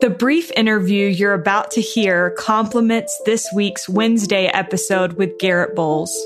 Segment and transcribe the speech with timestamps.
[0.00, 6.16] The brief interview you're about to hear complements this week's Wednesday episode with Garett Bolles.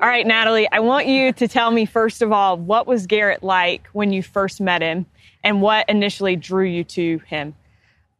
[0.00, 3.42] All right, Natalie, I want you to tell me, first of all, what was Garett
[3.42, 5.04] like when you first met him
[5.42, 7.54] and what initially drew you to him?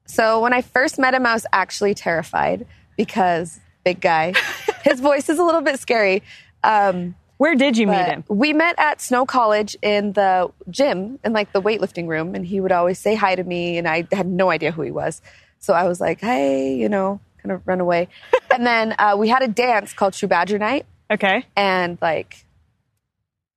[0.05, 2.67] So, when I first met him, I was actually terrified
[2.99, 4.35] because big guy.
[4.83, 6.23] His voice is a little bit scary.
[6.63, 8.25] Um, Where did you meet him?
[8.29, 12.61] We met at Snow College in the gym, in like the weightlifting room, and he
[12.61, 15.21] would always say hi to me, and I had no idea who he was.
[15.59, 18.09] So I was like, hey, you know, kind of run away.
[18.55, 20.87] and then uh, we had a dance called True Badger Night.
[21.11, 21.45] Okay.
[21.57, 22.45] And like,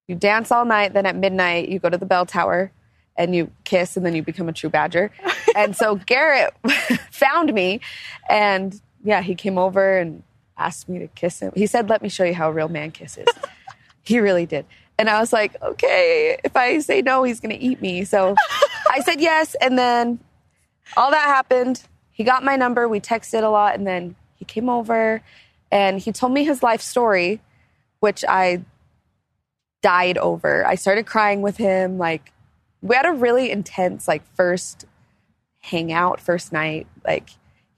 [0.08, 2.72] you dance all night, then at midnight, you go to the bell tower
[3.16, 5.12] and you kiss, and then you become a true badger.
[5.56, 6.54] and so Garett
[7.12, 7.82] found me,
[8.30, 10.24] and yeah, he came over and
[10.58, 11.52] asked me to kiss him.
[11.56, 13.28] He said, Let me show you how a real man kisses.
[14.08, 14.66] He really did.
[14.98, 18.06] And I was like, Okay, if I say no, he's going to eat me.
[18.06, 18.36] So
[18.90, 19.56] I said yes.
[19.60, 20.20] And then
[20.96, 21.84] all that happened.
[22.12, 22.88] He got my number.
[22.88, 23.76] We texted a lot.
[23.76, 25.22] And then he came over
[25.72, 27.42] and he told me his life story,
[28.00, 28.64] which I
[29.82, 30.66] died over.
[30.66, 31.98] I started crying with him.
[31.98, 32.32] Like,
[32.82, 34.86] we had a really intense, like, first
[35.60, 36.88] hangout, first night.
[37.06, 37.30] Like,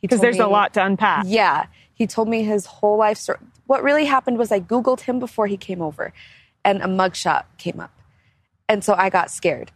[0.01, 1.25] because there's me, a lot to unpack.
[1.27, 1.65] Yeah.
[1.99, 3.39] He told me his whole life story.
[3.67, 6.13] What really happened was I Googled him before he came over
[6.63, 7.91] and a mugshot came up.
[8.69, 9.71] And so I got scared.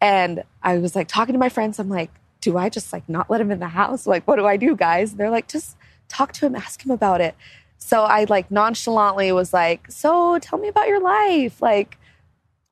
[0.00, 1.78] And I was like talking to my friends.
[1.78, 4.08] I'm like, do I just like not let him in the house?
[4.08, 5.12] Like, what do I do, guys?
[5.12, 5.76] And they're like, just
[6.08, 7.36] talk to him, ask him about it.
[7.78, 11.62] So I like nonchalantly was like, so tell me about your life.
[11.62, 11.96] Like,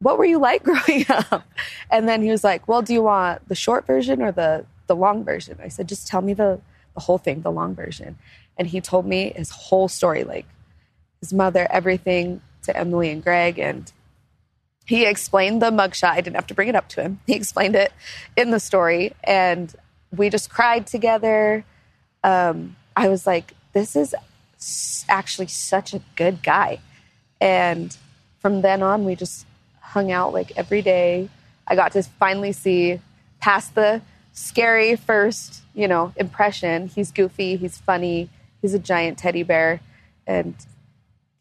[0.01, 1.47] what were you like growing up?
[1.93, 4.97] And then he was like, well, do you want the short version or the, the
[4.97, 5.59] long version?
[5.63, 6.61] I said, just tell me the,
[6.97, 8.19] the whole thing, the long version.
[8.59, 10.47] And he told me his whole story, like
[11.21, 13.61] his mother, everything to Emily and Greg.
[13.61, 13.93] And
[14.85, 16.11] he explained the mugshot.
[16.11, 17.21] I didn't have to bring it up to him.
[17.27, 17.93] He explained it
[18.37, 19.15] in the story.
[19.23, 19.73] And
[20.11, 21.65] we just cried together.
[22.25, 24.15] Um, I was like, this is
[25.09, 26.81] actually such a good guy.
[27.41, 27.97] And
[28.39, 29.47] from then on, we just
[29.81, 31.29] hung out like every day.
[31.67, 33.01] I got to finally see
[33.41, 34.01] past the
[34.37, 36.89] scary first, you know, impression.
[36.89, 38.29] He's goofy, he's funny,
[38.63, 39.81] he's a giant teddy bear.
[40.27, 40.55] And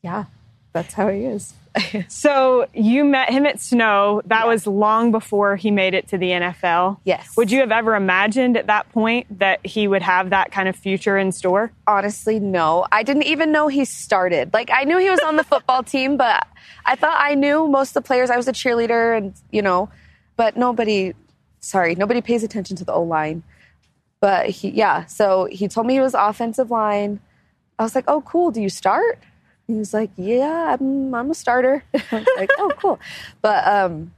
[0.02, 0.26] yeah,
[0.74, 1.54] that's how he is.
[2.08, 4.22] so you met him at Snow.
[4.26, 4.50] That yeah.
[4.50, 7.00] was long before he made it to the NFL.
[7.04, 7.36] Yes.
[7.36, 10.76] Would you have ever imagined at that point that he would have that kind of
[10.76, 11.72] future in store?
[11.86, 12.88] Honestly, no.
[12.94, 14.54] I didn't even know he started.
[14.54, 16.48] Like I knew he was on the football team, but
[16.86, 18.30] I thought I knew most of the players.
[18.30, 19.90] I was a cheerleader and, you know,
[20.38, 21.14] but nobody
[21.66, 23.44] sorry, nobody pays attention to the O line.
[24.22, 27.20] But he yeah, so he told me he was offensive line.
[27.78, 28.52] I was like, "Oh, cool.
[28.52, 29.20] Do you start?"
[29.68, 33.00] He was like, "Yeah, I'm, I'm a starter." I was like, "Oh, cool,"
[33.42, 34.14] but um,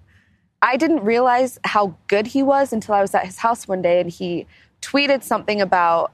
[0.61, 3.99] I didn't realize how good he was until I was at his house one day
[3.99, 4.45] and he
[4.81, 6.11] tweeted something about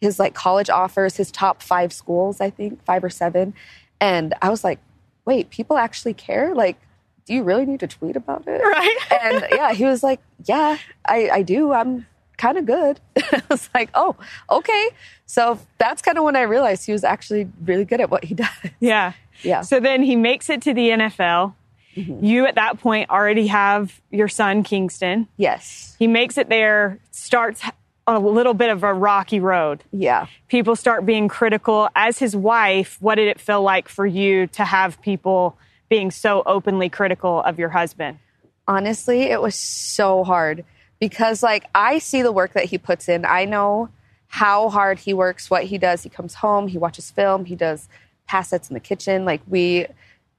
[0.00, 3.54] his like college offers, his top five schools, I think five or seven,
[4.00, 4.80] and I was like,
[5.26, 6.78] "Wait, people actually care?" Like,
[7.24, 8.60] do you really need to tweet about it?
[8.60, 8.96] Right.
[9.22, 11.72] and yeah, he was like, "Yeah, I, I do.
[11.72, 12.06] I'm
[12.36, 14.16] kind of good." I was like, "Oh,
[14.50, 14.90] okay."
[15.26, 18.34] So that's kind of when I realized he was actually really good at what he
[18.46, 18.48] does.
[18.80, 19.12] Yeah.
[19.42, 19.62] Yeah.
[19.62, 21.54] So then he makes it to the NFL.
[21.96, 22.24] Mm-hmm.
[22.24, 25.28] You at that point already have your son Kingston.
[25.36, 25.96] Yes.
[25.98, 27.62] He makes it there, starts
[28.06, 29.84] a little bit of a rocky road.
[29.92, 30.26] Yeah.
[30.48, 31.88] People start being critical.
[31.94, 35.56] As his wife, what did it feel like for you to have people
[35.92, 38.18] being so openly critical of your husband?
[38.66, 40.64] Honestly, it was so hard
[40.98, 43.26] because like I see the work that he puts in.
[43.26, 43.90] I know
[44.26, 46.02] how hard he works, what he does.
[46.02, 47.90] He comes home, he watches film, he does
[48.26, 49.26] pass sets in the kitchen.
[49.26, 49.84] Like we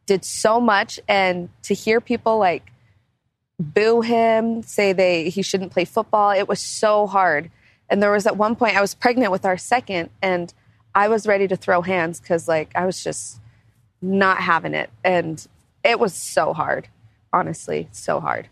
[0.08, 2.72] did so much and to hear people like
[3.60, 7.52] boo him, say they he shouldn't play football, it was so hard.
[7.92, 10.52] And there was at one point I was pregnant with our second and
[10.96, 13.40] I was ready to throw hands cuz like I was just
[14.04, 15.48] not having it and
[15.84, 16.88] it was so hard.
[17.32, 18.48] Honestly, so hard.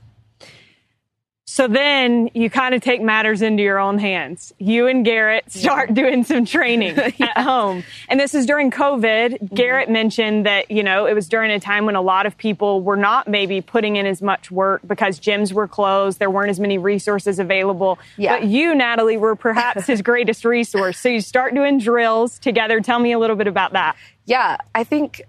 [1.45, 4.53] So then you kind of take matters into your own hands.
[4.57, 5.95] You and Garett start yeah.
[6.01, 7.33] doing some training yeah.
[7.35, 7.83] at home.
[8.07, 9.33] And this is during COVID.
[9.33, 9.55] Mm-hmm.
[9.55, 12.81] Garett mentioned that, you know, it was during a time when a lot of people
[12.81, 16.19] were not maybe putting in as much work because gyms were closed.
[16.19, 17.99] There weren't as many resources available.
[18.15, 18.39] Yeah.
[18.39, 20.97] But you, Natalie, were perhaps his greatest resource.
[20.99, 22.79] So you start doing drills together.
[22.79, 23.97] Tell me a little bit about that.
[24.25, 25.21] Yeah, I think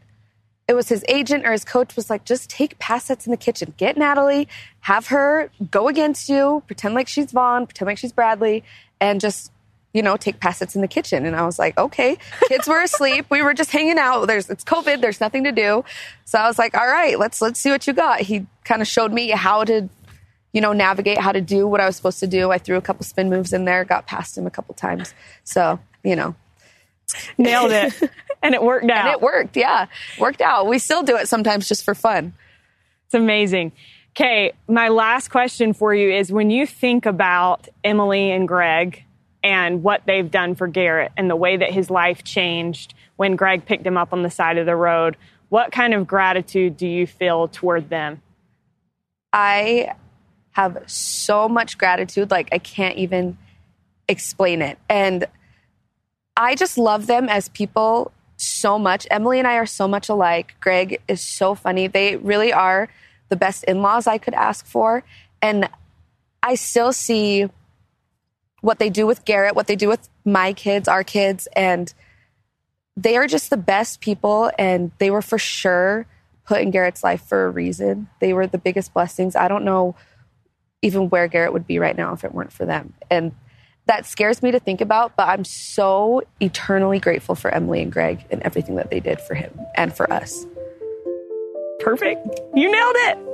[0.73, 3.37] it was his agent or his coach was like, just take pass sets in the
[3.37, 3.75] kitchen.
[3.77, 4.49] Get Natalie,
[4.81, 8.65] have her go against you, pretend like she's Von, pretend like she's Bradley,
[8.99, 9.53] and just,
[9.93, 11.27] you know, take pass sets in the kitchen.
[11.27, 12.17] And I was like, okay.
[12.49, 13.27] Kids were asleep.
[13.29, 14.25] We were just hanging out.
[14.25, 15.03] There's it's COVID.
[15.03, 15.85] There's nothing to do.
[16.25, 18.21] So I was like, all right, let's let's see what you got.
[18.21, 19.91] He kind of showed me how to
[20.55, 22.51] you know, navigate how to do what I was supposed to do.
[22.51, 25.15] I threw a couple spin moves in there, got past him a couple times.
[25.45, 26.35] So, you know,
[27.39, 27.95] nailed it.
[28.45, 29.07] and it worked out.
[29.07, 29.57] And it worked.
[29.57, 29.87] Yeah.
[30.19, 30.67] Worked out.
[30.67, 32.33] We still do it sometimes just for fun.
[33.07, 33.73] It's amazing.
[34.15, 34.53] Okay.
[34.69, 39.05] My last question for you is when you think about Emily and Greg
[39.43, 43.65] and what they've done for Garett and the way that his life changed when Greg
[43.65, 45.17] picked him up on the side of the road,
[45.49, 48.23] what kind of gratitude do you feel toward them?
[49.33, 49.95] I
[50.53, 52.31] have so much gratitude.
[52.31, 53.39] Like, I can't even
[54.09, 54.79] explain it.
[54.89, 55.27] And
[56.37, 59.07] I just love them as people so much.
[59.11, 60.55] Emily and I are so much alike.
[60.61, 61.87] Greg is so funny.
[61.87, 62.89] They really are
[63.29, 65.05] the best in laws I could ask for.
[65.41, 65.69] And
[66.43, 67.49] I still see
[68.61, 71.93] what they do with Garett, what they do with my kids, our kids, and
[72.97, 74.51] they are just the best people.
[74.59, 76.07] And they were for sure
[76.45, 78.09] put in Garett's life for a reason.
[78.21, 79.37] They were the biggest blessings.
[79.37, 79.95] I don't know
[80.83, 82.93] even where Garett would be right now if it weren't for them.
[83.09, 83.33] And
[83.93, 88.25] that scares me to think about, but I'm so eternally grateful for Emily and Greg
[88.31, 90.47] and everything that they did for him and for us.
[91.81, 92.41] Perfect.
[92.55, 93.32] You nailed it.